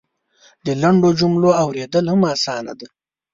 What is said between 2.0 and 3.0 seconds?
هم اسانه دی.